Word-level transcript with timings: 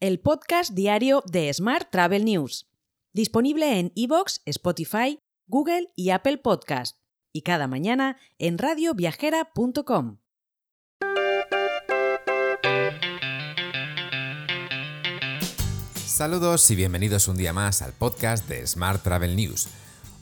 el 0.00 0.20
podcast 0.20 0.72
diario 0.74 1.22
de 1.26 1.52
Smart 1.54 1.88
Travel 1.90 2.26
News, 2.26 2.68
disponible 3.14 3.78
en 3.78 3.92
iVoox, 3.94 4.40
Spotify, 4.44 5.18
Google 5.46 5.88
y 5.96 6.10
Apple 6.10 6.36
Podcast, 6.36 6.98
y 7.32 7.42
cada 7.42 7.66
mañana 7.66 8.18
en 8.38 8.58
radioviajera.com. 8.58 10.18
Saludos 15.94 16.70
y 16.70 16.76
bienvenidos 16.76 17.28
un 17.28 17.38
día 17.38 17.54
más 17.54 17.80
al 17.80 17.94
podcast 17.94 18.46
de 18.48 18.66
Smart 18.66 19.02
Travel 19.02 19.34
News. 19.34 19.68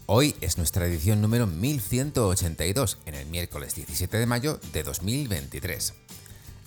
Hoy 0.07 0.37
es 0.41 0.57
nuestra 0.57 0.87
edición 0.87 1.21
número 1.21 1.49
1182, 1.49 2.99
en 3.07 3.15
el 3.15 3.27
miércoles 3.27 3.75
17 3.75 4.19
de 4.19 4.27
mayo 4.27 4.61
de 4.73 4.85
2023. 4.85 5.95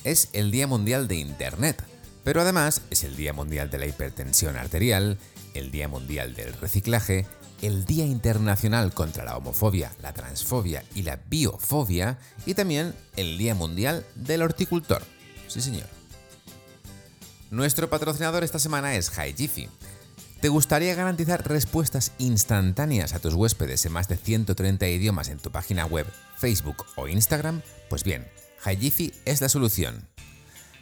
Es 0.03 0.29
el 0.33 0.51
Día 0.51 0.67
Mundial 0.67 1.07
de 1.07 1.15
Internet, 1.15 1.83
pero 2.27 2.41
además 2.41 2.81
es 2.89 3.05
el 3.05 3.15
Día 3.15 3.31
Mundial 3.31 3.69
de 3.69 3.77
la 3.77 3.85
Hipertensión 3.85 4.57
Arterial, 4.57 5.17
el 5.53 5.71
Día 5.71 5.87
Mundial 5.87 6.35
del 6.35 6.51
Reciclaje, 6.51 7.25
el 7.61 7.85
Día 7.85 8.03
Internacional 8.05 8.93
contra 8.93 9.23
la 9.23 9.37
Homofobia, 9.37 9.93
la 10.01 10.11
Transfobia 10.11 10.83
y 10.93 11.03
la 11.03 11.21
Biofobia, 11.29 12.19
y 12.45 12.53
también 12.53 12.93
el 13.15 13.37
Día 13.37 13.55
Mundial 13.55 14.05
del 14.15 14.41
Horticultor. 14.41 15.03
Sí, 15.47 15.61
señor. 15.61 15.87
Nuestro 17.49 17.89
patrocinador 17.89 18.43
esta 18.43 18.59
semana 18.59 18.95
es 18.95 19.09
HiGifi. 19.09 19.69
¿Te 20.41 20.49
gustaría 20.49 20.95
garantizar 20.95 21.47
respuestas 21.47 22.11
instantáneas 22.17 23.13
a 23.13 23.19
tus 23.19 23.35
huéspedes 23.35 23.85
en 23.85 23.93
más 23.93 24.09
de 24.09 24.17
130 24.17 24.85
idiomas 24.89 25.29
en 25.29 25.37
tu 25.37 25.49
página 25.49 25.85
web, 25.85 26.05
Facebook 26.35 26.87
o 26.97 27.07
Instagram? 27.07 27.61
Pues 27.89 28.03
bien, 28.03 28.27
HiGifi 28.65 29.13
es 29.23 29.39
la 29.39 29.47
solución. 29.47 30.09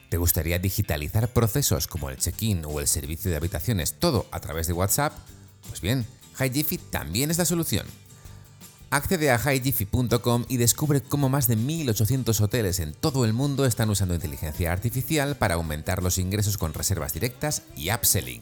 ¿Te 0.10 0.18
gustaría 0.18 0.60
digitalizar 0.60 1.30
procesos 1.30 1.88
como 1.88 2.10
el 2.10 2.18
check-in 2.18 2.64
o 2.66 2.80
el 2.80 2.88
servicio 2.88 3.32
de 3.32 3.38
habitaciones 3.38 3.94
todo 3.94 4.28
a 4.32 4.40
través 4.40 4.68
de 4.68 4.74
WhatsApp? 4.74 5.14
Pues 5.68 5.82
bien, 5.82 6.06
HiGifi 6.40 6.78
también 6.78 7.32
es 7.32 7.38
la 7.38 7.46
solución. 7.46 7.86
Accede 8.92 9.32
a 9.32 9.40
higifi.com 9.54 10.46
y 10.48 10.58
descubre 10.58 11.02
cómo 11.02 11.28
más 11.28 11.48
de 11.48 11.58
1.800 11.58 12.40
hoteles 12.40 12.80
en 12.80 12.94
todo 12.94 13.26
el 13.26 13.34
mundo 13.34 13.66
están 13.66 13.90
usando 13.90 14.14
inteligencia 14.14 14.72
artificial 14.72 15.36
para 15.36 15.56
aumentar 15.56 16.04
los 16.04 16.18
ingresos 16.18 16.58
con 16.58 16.74
reservas 16.74 17.14
directas 17.14 17.64
y 17.76 17.92
upselling. 17.92 18.42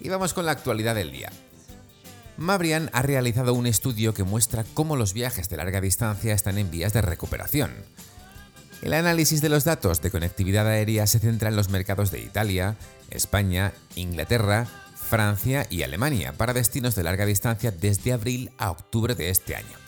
Y 0.00 0.08
vamos 0.08 0.34
con 0.34 0.46
la 0.46 0.52
actualidad 0.52 0.94
del 0.94 1.12
día. 1.12 1.30
Mabrian 2.36 2.90
ha 2.92 3.02
realizado 3.02 3.54
un 3.54 3.66
estudio 3.66 4.12
que 4.12 4.24
muestra 4.24 4.64
cómo 4.74 4.96
los 4.96 5.12
viajes 5.12 5.48
de 5.48 5.56
larga 5.56 5.80
distancia 5.80 6.34
están 6.34 6.58
en 6.58 6.70
vías 6.70 6.92
de 6.92 7.02
recuperación. 7.02 7.72
El 8.82 8.92
análisis 8.92 9.40
de 9.40 9.48
los 9.48 9.64
datos 9.64 10.02
de 10.02 10.10
conectividad 10.10 10.66
aérea 10.68 11.06
se 11.06 11.18
centra 11.18 11.48
en 11.48 11.56
los 11.56 11.70
mercados 11.70 12.10
de 12.10 12.20
Italia, 12.20 12.76
España, 13.10 13.72
Inglaterra, 13.94 14.66
Francia 14.94 15.66
y 15.70 15.82
Alemania 15.82 16.32
para 16.32 16.52
destinos 16.52 16.94
de 16.94 17.02
larga 17.02 17.26
distancia 17.26 17.70
desde 17.70 18.12
abril 18.12 18.50
a 18.58 18.70
octubre 18.70 19.14
de 19.14 19.30
este 19.30 19.56
año. 19.56 19.86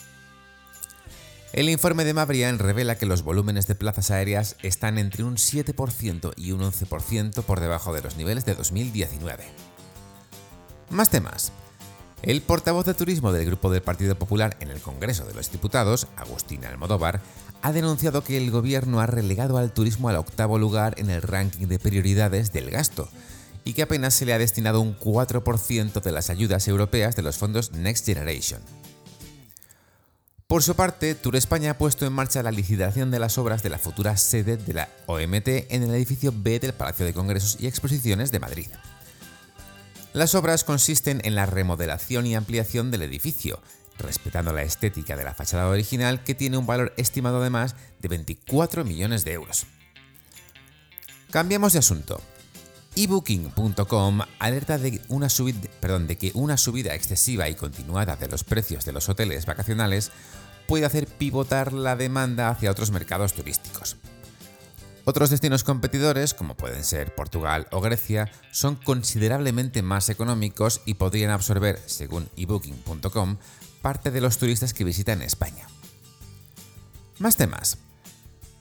El 1.53 1.71
informe 1.71 2.05
de 2.05 2.15
Mabrian 2.15 2.59
revela 2.59 2.99
que 2.99 3.07
los 3.07 3.23
volúmenes 3.23 3.67
de 3.67 3.75
plazas 3.75 4.11
aéreas 4.11 4.57
están 4.63 4.99
entre 4.99 5.25
un 5.25 5.37
7% 5.37 6.35
y 6.37 6.53
un 6.53 6.61
11% 6.61 7.43
por 7.43 7.61
debajo 7.61 7.93
de 7.93 8.03
los 8.03 8.17
niveles 8.17 8.45
de 8.45 8.55
2019. 8.55 9.45
Más 10.91 11.11
temas. 11.11 11.53
El 12.23 12.43
portavoz 12.43 12.85
de 12.85 12.95
turismo 12.95 13.33
del 13.33 13.47
Grupo 13.47 13.71
del 13.71 13.81
Partido 13.81 14.19
Popular 14.19 14.57
en 14.61 14.71
el 14.71 14.81
Congreso 14.81 15.25
de 15.25 15.35
los 15.35 15.53
Diputados, 15.53 16.09
Agustín 16.17 16.65
Almodóvar, 16.65 17.21
ha 17.63 17.73
denunciado 17.73 18.25
que 18.25 18.37
el 18.37 18.51
gobierno 18.51 19.01
ha 19.01 19.07
relegado 19.07 19.57
al 19.57 19.73
turismo 19.73 20.09
al 20.09 20.17
octavo 20.17 20.59
lugar 20.59 20.95
en 20.99 21.11
el 21.11 21.23
ranking 21.23 21.69
de 21.69 21.79
prioridades 21.79 22.53
del 22.53 22.71
gasto, 22.71 23.09
y 23.65 23.75
que 23.75 23.83
apenas 23.83 24.15
se 24.15 24.27
le 24.27 24.33
ha 24.33 24.39
destinado 24.39 24.81
un 24.81 24.99
4% 24.99 26.03
de 26.03 26.13
las 26.13 26.29
ayudas 26.29 26.67
europeas 26.67 27.15
de 27.15 27.23
los 27.23 27.37
fondos 27.37 27.73
Next 27.73 28.07
Generation. 28.07 28.61
Por 30.49 30.63
su 30.63 30.75
parte, 30.75 31.15
Tour 31.15 31.37
España 31.37 31.73
ha 31.73 31.79
puesto 31.79 32.07
en 32.07 32.15
marcha 32.15 32.43
la 32.43 32.51
licitación 32.51 33.11
de 33.11 33.19
las 33.19 33.37
obras 33.39 33.63
de 33.63 33.69
la 33.69 33.79
futura 33.79 34.17
sede 34.17 34.57
de 34.57 34.73
la 34.73 34.89
OMT 35.07 35.49
en 35.69 35.83
el 35.83 35.95
edificio 35.95 36.33
B 36.35 36.59
del 36.59 36.73
Palacio 36.73 37.05
de 37.05 37.13
Congresos 37.13 37.59
y 37.61 37.67
Exposiciones 37.67 38.33
de 38.33 38.41
Madrid. 38.41 38.69
Las 40.19 40.35
obras 40.35 40.65
consisten 40.65 41.21
en 41.23 41.37
la 41.37 41.47
remodelación 41.47 42.27
y 42.27 42.35
ampliación 42.35 42.91
del 42.91 43.03
edificio, 43.03 43.63
respetando 43.99 44.53
la 44.53 44.65
estética 44.65 45.17
de 45.17 45.23
la 45.23 45.33
fachada 45.33 45.69
original 45.69 46.25
que 46.25 46.35
tiene 46.35 46.57
un 46.57 46.67
valor 46.67 46.93
estimado 46.97 47.41
de 47.41 47.51
más 47.51 47.77
de 48.01 48.09
24 48.09 48.85
millones 48.85 49.25
de 49.25 49.35
euros. 49.35 49.67
Cambiamos 51.31 51.73
de 51.73 51.79
asunto 51.79 52.21
ebooking.com 52.97 54.23
alerta 54.41 54.77
de, 54.77 55.01
una 55.07 55.29
de 55.29 56.19
que 56.19 56.33
una 56.35 56.57
subida 56.57 56.97
excesiva 56.97 57.49
y 57.49 57.55
continuada 57.55 58.17
de 58.17 58.27
los 58.27 58.43
precios 58.43 58.85
de 58.85 58.93
los 58.95 59.09
hoteles 59.09 59.47
vacacionales 59.47 60.11
puede 60.67 60.85
hacer 60.85 61.07
pivotar 61.07 61.73
la 61.73 61.95
demanda 61.95 62.49
hacia 62.49 62.73
otros 62.73 62.91
mercados 62.91 63.35
turísticos. 63.35 63.97
Otros 65.09 65.31
destinos 65.31 65.65
competidores, 65.65 66.35
como 66.35 66.55
pueden 66.55 66.85
ser 66.85 67.15
Portugal 67.15 67.67
o 67.71 67.81
Grecia, 67.81 68.31
son 68.51 68.77
considerablemente 68.77 69.81
más 69.81 70.11
económicos 70.11 70.83
y 70.85 70.95
podrían 70.95 71.31
absorber, 71.31 71.81
según 71.87 72.29
ebooking.com, 72.37 73.39
parte 73.81 74.11
de 74.11 74.21
los 74.21 74.37
turistas 74.37 74.75
que 74.75 74.85
visitan 74.85 75.23
España. 75.23 75.67
Más 77.21 77.37
temas. 77.37 77.79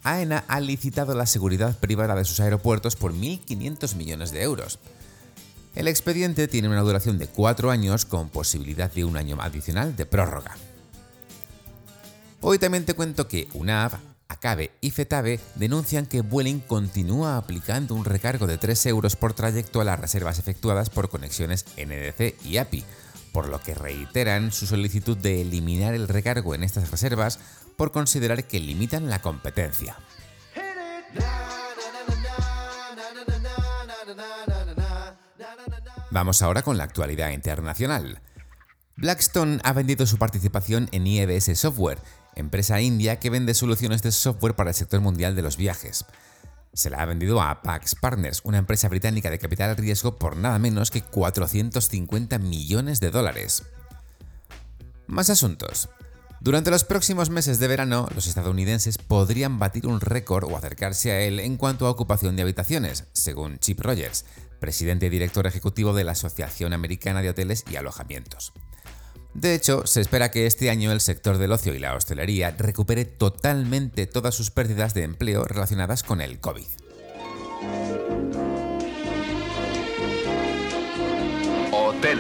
AENA 0.04 0.46
ha 0.48 0.62
licitado 0.62 1.16
la 1.16 1.26
seguridad 1.26 1.78
privada 1.80 2.16
de 2.16 2.24
sus 2.24 2.40
aeropuertos 2.40 2.96
por 2.96 3.12
1.500 3.14 3.96
millones 3.96 4.32
de 4.32 4.44
euros. 4.44 4.80
El 5.76 5.90
expediente 5.90 6.48
tiene 6.48 6.70
una 6.70 6.80
duración 6.80 7.18
de 7.18 7.28
cuatro 7.28 7.72
años 7.72 8.06
con 8.06 8.30
posibilidad 8.30 8.90
de 8.90 9.04
un 9.04 9.18
año 9.18 9.36
adicional 9.42 9.98
de 9.98 10.06
prórroga. 10.06 10.56
Hoy 12.40 12.58
también 12.58 12.86
te 12.86 12.94
cuento 12.94 13.28
que 13.28 13.50
UNAV, 13.54 14.00
ACABE 14.30 14.72
y 14.82 14.92
FETABE 14.92 15.40
denuncian 15.56 16.06
que 16.06 16.22
Vueling 16.22 16.60
continúa 16.60 17.38
aplicando 17.38 17.96
un 17.96 18.06
recargo 18.06 18.48
de 18.48 18.58
3 18.58 18.86
euros 18.88 19.16
por 19.16 19.34
trayecto 19.34 19.82
a 19.82 19.84
las 19.84 20.00
reservas 20.00 20.40
efectuadas 20.40 20.90
por 20.90 21.10
conexiones 21.10 21.66
NDC 21.78 22.36
y 22.46 22.58
API, 22.58 22.84
por 23.32 23.48
lo 23.50 23.60
que 23.60 23.76
reiteran 23.76 24.52
su 24.52 24.68
solicitud 24.68 25.18
de 25.18 25.42
eliminar 25.42 25.94
el 25.94 26.08
recargo 26.08 26.56
en 26.56 26.64
estas 26.64 26.92
reservas 26.92 27.40
por 27.76 27.92
considerar 27.92 28.46
que 28.46 28.60
limitan 28.60 29.10
la 29.10 29.22
competencia. 29.22 29.98
Vamos 36.10 36.42
ahora 36.42 36.64
con 36.64 36.78
la 36.78 36.84
actualidad 36.84 37.30
internacional. 37.30 38.22
Blackstone 38.96 39.60
ha 39.64 39.74
vendido 39.74 40.08
su 40.08 40.18
participación 40.18 40.90
en 40.92 41.06
IEBS 41.06 41.60
Software, 41.60 42.00
empresa 42.40 42.80
india 42.82 43.20
que 43.20 43.30
vende 43.30 43.54
soluciones 43.54 44.02
de 44.02 44.12
software 44.12 44.56
para 44.56 44.70
el 44.70 44.76
sector 44.76 45.02
mundial 45.02 45.36
de 45.36 45.42
los 45.42 45.58
viajes. 45.58 46.06
Se 46.74 46.90
la 46.90 47.02
ha 47.02 47.06
vendido 47.06 47.42
a 47.42 47.62
Pax 47.64 47.96
Partners, 47.96 48.42
una 48.44 48.60
empresa 48.60 48.88
británica 48.88 49.30
de 49.30 49.40
capital 49.40 49.76
riesgo, 49.76 50.18
por 50.18 50.38
nada 50.38 50.60
menos 50.60 50.92
que 50.92 51.02
450 51.02 52.38
millones 52.38 53.00
de 53.00 53.10
dólares. 53.10 53.64
Más 55.08 55.30
asuntos. 55.30 55.90
Durante 56.40 56.70
los 56.70 56.84
próximos 56.84 57.32
meses 57.32 57.58
de 57.58 57.68
verano, 57.68 58.08
los 58.14 58.28
estadounidenses 58.28 59.00
podrían 59.00 59.58
batir 59.58 59.88
un 59.88 60.02
récord 60.02 60.44
o 60.44 60.56
acercarse 60.56 61.12
a 61.12 61.22
él 61.22 61.40
en 61.40 61.58
cuanto 61.58 61.88
a 61.88 61.90
ocupación 61.90 62.36
de 62.36 62.44
habitaciones, 62.44 63.06
según 63.12 63.58
Chip 63.58 63.80
Rogers, 63.80 64.26
presidente 64.60 65.08
y 65.08 65.10
director 65.10 65.48
ejecutivo 65.48 65.94
de 65.94 66.04
la 66.04 66.12
Asociación 66.12 66.74
Americana 66.74 67.22
de 67.22 67.30
Hoteles 67.30 67.64
y 67.72 67.76
Alojamientos. 67.78 68.54
De 69.38 69.54
hecho, 69.54 69.86
se 69.86 70.02
espera 70.02 70.32
que 70.32 70.48
este 70.48 70.72
año 70.72 70.92
el 70.92 71.00
sector 71.00 71.38
del 71.38 71.52
ocio 71.52 71.76
y 71.76 71.78
la 71.78 71.94
hostelería 71.94 72.56
recupere 72.58 73.06
totalmente 73.06 74.08
todas 74.08 74.34
sus 74.34 74.50
pérdidas 74.50 74.96
de 74.96 75.04
empleo 75.04 75.44
relacionadas 75.44 76.02
con 76.02 76.22
el 76.22 76.40
COVID. 76.40 76.66
Hotel. 81.72 82.20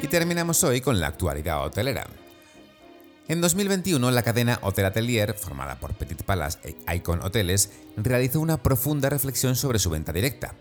Y 0.00 0.06
terminamos 0.06 0.62
hoy 0.62 0.80
con 0.80 1.00
la 1.00 1.08
actualidad 1.08 1.64
hotelera. 1.64 2.06
En 3.26 3.40
2021, 3.40 4.08
la 4.12 4.22
cadena 4.22 4.60
Hotel 4.62 4.84
Atelier, 4.84 5.34
formada 5.34 5.80
por 5.80 5.94
Petit 5.94 6.22
Palace 6.22 6.60
e 6.62 6.94
Icon 6.94 7.22
Hoteles, 7.22 7.72
realizó 7.96 8.38
una 8.38 8.62
profunda 8.62 9.10
reflexión 9.10 9.56
sobre 9.56 9.80
su 9.80 9.90
venta 9.90 10.12
directa. 10.12 10.54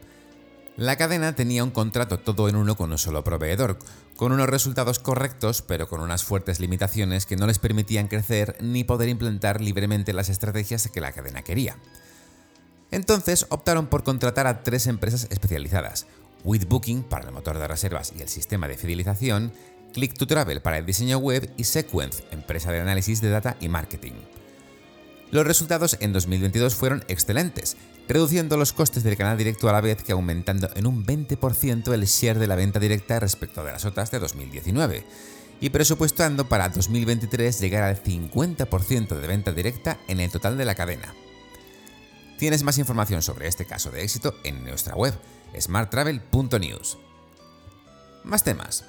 La 0.77 0.97
cadena 0.97 1.35
tenía 1.35 1.63
un 1.63 1.71
contrato 1.71 2.19
todo 2.19 2.49
en 2.49 2.57
uno 2.57 2.75
con 2.75 2.91
un 2.91 2.97
solo 2.97 3.23
proveedor, 3.23 3.79
con 4.17 4.33
unos 4.33 4.49
resultados 4.49 4.99
correctos, 4.99 5.61
pero 5.61 5.87
con 5.87 6.01
unas 6.01 6.25
fuertes 6.25 6.59
limitaciones 6.59 7.25
que 7.25 7.37
no 7.37 7.47
les 7.47 7.59
permitían 7.59 8.09
crecer 8.09 8.57
ni 8.59 8.83
poder 8.83 9.07
implementar 9.07 9.61
libremente 9.61 10.11
las 10.11 10.27
estrategias 10.27 10.89
que 10.89 10.99
la 10.99 11.13
cadena 11.13 11.43
quería. 11.43 11.77
Entonces 12.91 13.45
optaron 13.49 13.87
por 13.87 14.03
contratar 14.03 14.47
a 14.47 14.63
tres 14.63 14.87
empresas 14.87 15.27
especializadas, 15.29 16.07
Booking 16.43 17.03
para 17.03 17.25
el 17.25 17.31
motor 17.31 17.57
de 17.57 17.67
reservas 17.67 18.11
y 18.15 18.21
el 18.21 18.27
sistema 18.27 18.67
de 18.67 18.77
fidelización, 18.77 19.53
Click 19.93 20.13
to 20.13 20.27
Travel 20.27 20.61
para 20.61 20.77
el 20.77 20.85
diseño 20.85 21.19
web 21.19 21.49
y 21.55 21.63
Sequence, 21.63 22.25
empresa 22.31 22.73
de 22.73 22.81
análisis 22.81 23.21
de 23.21 23.29
data 23.29 23.55
y 23.61 23.69
marketing. 23.69 24.13
Los 25.31 25.47
resultados 25.47 25.97
en 26.01 26.11
2022 26.11 26.75
fueron 26.75 27.03
excelentes. 27.07 27.77
Reduciendo 28.07 28.57
los 28.57 28.73
costes 28.73 29.03
del 29.03 29.17
canal 29.17 29.37
directo 29.37 29.69
a 29.69 29.73
la 29.73 29.81
vez 29.81 30.03
que 30.03 30.11
aumentando 30.11 30.69
en 30.75 30.87
un 30.87 31.05
20% 31.05 31.93
el 31.93 32.05
share 32.05 32.39
de 32.39 32.47
la 32.47 32.55
venta 32.55 32.79
directa 32.79 33.19
respecto 33.19 33.63
de 33.63 33.71
las 33.71 33.85
otras 33.85 34.11
de 34.11 34.19
2019, 34.19 35.05
y 35.61 35.69
presupuestando 35.69 36.47
para 36.47 36.69
2023 36.69 37.59
llegar 37.59 37.83
al 37.83 38.01
50% 38.01 39.19
de 39.19 39.27
venta 39.27 39.51
directa 39.51 39.97
en 40.07 40.19
el 40.19 40.29
total 40.29 40.57
de 40.57 40.65
la 40.65 40.75
cadena. 40.75 41.13
Tienes 42.37 42.63
más 42.63 42.77
información 42.77 43.21
sobre 43.21 43.47
este 43.47 43.65
caso 43.65 43.91
de 43.91 44.03
éxito 44.03 44.35
en 44.43 44.65
nuestra 44.65 44.95
web 44.95 45.13
smarttravel.news. 45.57 46.97
Más 48.23 48.43
temas. 48.43 48.83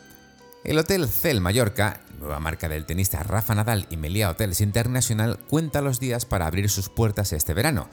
El 0.64 0.78
Hotel 0.78 1.08
Cel 1.08 1.40
Mallorca, 1.40 2.00
nueva 2.18 2.40
marca 2.40 2.68
del 2.68 2.86
tenista 2.86 3.22
Rafa 3.22 3.54
Nadal 3.54 3.86
y 3.88 3.96
Melia 3.96 4.30
Hotels 4.30 4.60
International, 4.60 5.38
cuenta 5.48 5.80
los 5.80 6.00
días 6.00 6.26
para 6.26 6.48
abrir 6.48 6.68
sus 6.68 6.88
puertas 6.88 7.32
este 7.32 7.54
verano 7.54 7.88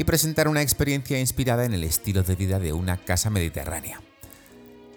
y 0.00 0.04
presentar 0.04 0.48
una 0.48 0.62
experiencia 0.62 1.20
inspirada 1.20 1.66
en 1.66 1.74
el 1.74 1.84
estilo 1.84 2.22
de 2.22 2.34
vida 2.34 2.58
de 2.58 2.72
una 2.72 2.96
casa 2.96 3.28
mediterránea. 3.28 4.00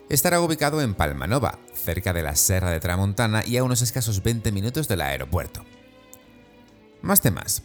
Estará 0.08 0.40
ubicado 0.40 0.82
en 0.82 0.94
Palmanova, 0.94 1.60
cerca 1.74 2.14
de 2.14 2.24
la 2.24 2.38
Serra 2.38 2.72
de 2.72 2.80
Tramontana 2.80 3.44
y 3.46 3.58
a 3.58 3.66
unos 3.66 3.82
escasos 3.82 4.24
20 4.24 4.54
minutos 4.54 4.88
del 4.88 5.02
aeropuerto. 5.02 5.66
Más 7.02 7.20
temas. 7.20 7.64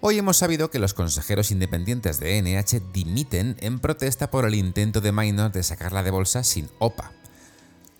Hoy 0.00 0.18
hemos 0.18 0.38
sabido 0.38 0.68
que 0.68 0.80
los 0.80 0.94
consejeros 0.94 1.52
independientes 1.52 2.18
de 2.18 2.42
NH 2.42 2.80
dimiten 2.92 3.56
en 3.60 3.78
protesta 3.78 4.28
por 4.28 4.44
el 4.44 4.56
intento 4.56 5.00
de 5.00 5.12
Minor 5.12 5.52
de 5.52 5.62
sacarla 5.62 6.02
de 6.02 6.10
bolsa 6.10 6.42
sin 6.42 6.68
OPA. 6.80 7.12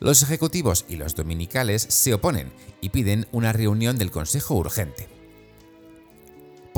Los 0.00 0.24
ejecutivos 0.24 0.84
y 0.88 0.96
los 0.96 1.14
dominicales 1.14 1.86
se 1.88 2.12
oponen 2.12 2.52
y 2.80 2.88
piden 2.88 3.28
una 3.30 3.52
reunión 3.52 3.98
del 3.98 4.10
Consejo 4.10 4.56
urgente. 4.56 5.17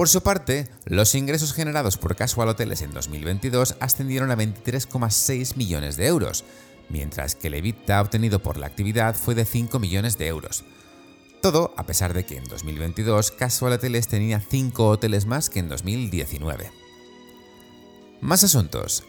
Por 0.00 0.08
su 0.08 0.22
parte, 0.22 0.66
los 0.86 1.14
ingresos 1.14 1.52
generados 1.52 1.98
por 1.98 2.16
Casual 2.16 2.48
Hoteles 2.48 2.80
en 2.80 2.90
2022 2.90 3.76
ascendieron 3.80 4.30
a 4.30 4.34
23,6 4.34 5.56
millones 5.56 5.98
de 5.98 6.06
euros, 6.06 6.42
mientras 6.88 7.34
que 7.34 7.48
el 7.48 7.54
EBITDA 7.56 8.00
obtenido 8.00 8.42
por 8.42 8.56
la 8.56 8.64
actividad 8.64 9.14
fue 9.14 9.34
de 9.34 9.44
5 9.44 9.78
millones 9.78 10.16
de 10.16 10.28
euros. 10.28 10.64
Todo 11.42 11.74
a 11.76 11.84
pesar 11.84 12.14
de 12.14 12.24
que 12.24 12.38
en 12.38 12.44
2022 12.44 13.30
Casual 13.32 13.74
Hoteles 13.74 14.08
tenía 14.08 14.40
5 14.40 14.88
hoteles 14.88 15.26
más 15.26 15.50
que 15.50 15.58
en 15.58 15.68
2019. 15.68 16.72
Más 18.22 18.42
asuntos. 18.42 19.04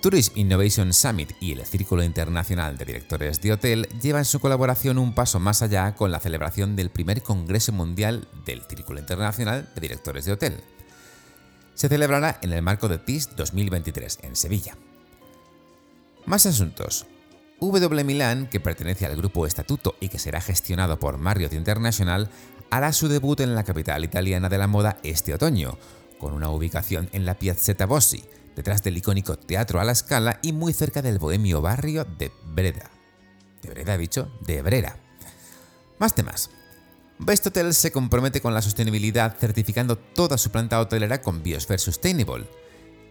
Tourist 0.00 0.34
Innovation 0.34 0.94
Summit 0.94 1.32
y 1.40 1.52
el 1.52 1.66
Círculo 1.66 2.02
Internacional 2.02 2.78
de 2.78 2.86
Directores 2.86 3.38
de 3.42 3.52
Hotel 3.52 3.86
llevan 4.00 4.24
su 4.24 4.40
colaboración 4.40 4.96
un 4.96 5.14
paso 5.14 5.38
más 5.40 5.60
allá 5.60 5.94
con 5.94 6.10
la 6.10 6.20
celebración 6.20 6.74
del 6.74 6.88
primer 6.88 7.22
Congreso 7.22 7.72
Mundial 7.72 8.26
del 8.46 8.62
Círculo 8.62 8.98
Internacional 8.98 9.68
de 9.74 9.80
Directores 9.82 10.24
de 10.24 10.32
Hotel. 10.32 10.64
Se 11.74 11.90
celebrará 11.90 12.38
en 12.40 12.54
el 12.54 12.62
marco 12.62 12.88
de 12.88 12.96
TIS 12.96 13.36
2023 13.36 14.20
en 14.22 14.36
Sevilla. 14.36 14.74
Más 16.24 16.46
asuntos. 16.46 17.06
W 17.60 18.04
Milan, 18.04 18.46
que 18.46 18.58
pertenece 18.58 19.04
al 19.04 19.16
grupo 19.16 19.46
Estatuto 19.46 19.96
y 20.00 20.08
que 20.08 20.18
será 20.18 20.40
gestionado 20.40 20.98
por 20.98 21.18
Marriott 21.18 21.52
International, 21.52 22.30
hará 22.70 22.94
su 22.94 23.08
debut 23.08 23.40
en 23.40 23.54
la 23.54 23.64
capital 23.64 24.02
italiana 24.02 24.48
de 24.48 24.56
la 24.56 24.66
moda 24.66 24.96
este 25.02 25.34
otoño, 25.34 25.76
con 26.18 26.32
una 26.32 26.48
ubicación 26.48 27.10
en 27.12 27.26
la 27.26 27.34
Piazzetta 27.34 27.84
Bossi, 27.84 28.24
detrás 28.56 28.82
del 28.82 28.96
icónico 28.96 29.38
Teatro 29.38 29.80
a 29.80 29.84
la 29.84 29.94
Scala 29.94 30.38
y 30.42 30.52
muy 30.52 30.72
cerca 30.72 31.02
del 31.02 31.18
bohemio 31.18 31.60
barrio 31.60 32.04
de 32.04 32.32
Breda. 32.44 32.90
De 33.62 33.70
Breda, 33.70 33.96
dicho, 33.96 34.30
de 34.40 34.62
Brera. 34.62 34.96
Más 35.98 36.14
temas. 36.14 36.50
Best 37.18 37.46
Hotel 37.46 37.74
se 37.74 37.92
compromete 37.92 38.40
con 38.40 38.54
la 38.54 38.62
sostenibilidad 38.62 39.36
certificando 39.38 39.98
toda 39.98 40.38
su 40.38 40.50
planta 40.50 40.80
hotelera 40.80 41.20
con 41.20 41.42
Biosphere 41.42 41.78
Sustainable. 41.78 42.48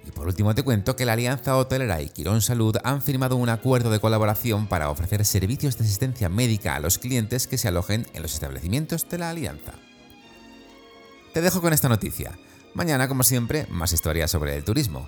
Y 0.08 0.12
por 0.12 0.26
último 0.26 0.56
te 0.56 0.64
cuento 0.64 0.96
que 0.96 1.06
la 1.06 1.14
Alianza 1.14 1.56
Hotelera 1.56 2.02
y 2.02 2.10
Quirón 2.10 2.42
Salud 2.42 2.76
han 2.84 3.04
firmado 3.04 3.36
un 3.36 3.50
acuerdo 3.50 3.92
de 3.92 4.00
colaboración 4.00 4.68
para 4.68 4.90
ofrecer 4.90 5.24
servicios 5.26 5.78
de 5.78 5.84
asistencia 5.84 6.30
médica 6.30 6.76
a 6.76 6.80
los 6.80 6.98
clientes 6.98 7.46
que 7.46 7.60
se 7.60 7.68
alojen 7.68 8.08
en 8.14 8.24
los 8.24 8.34
establecimientos 8.34 9.08
de 9.08 9.18
la 9.20 9.30
Alianza. 9.30 9.74
Te 11.34 11.42
dejo 11.42 11.62
con 11.62 11.74
esta 11.74 11.90
noticia. 11.90 12.40
Mañana, 12.74 13.08
como 13.08 13.22
siempre, 13.22 13.68
más 13.70 13.94
historias 13.94 14.32
sobre 14.32 14.56
el 14.56 14.64
turismo. 14.64 15.08